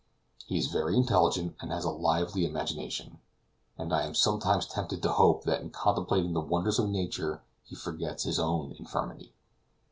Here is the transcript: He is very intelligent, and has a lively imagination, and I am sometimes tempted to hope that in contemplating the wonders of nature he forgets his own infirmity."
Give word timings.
He 0.47 0.57
is 0.57 0.65
very 0.65 0.97
intelligent, 0.97 1.55
and 1.61 1.71
has 1.71 1.85
a 1.85 1.91
lively 1.91 2.43
imagination, 2.43 3.19
and 3.77 3.93
I 3.93 4.01
am 4.03 4.15
sometimes 4.15 4.65
tempted 4.65 5.03
to 5.03 5.11
hope 5.11 5.43
that 5.43 5.61
in 5.61 5.69
contemplating 5.69 6.33
the 6.33 6.41
wonders 6.41 6.79
of 6.79 6.89
nature 6.89 7.43
he 7.63 7.75
forgets 7.75 8.23
his 8.23 8.39
own 8.39 8.71
infirmity." 8.79 9.35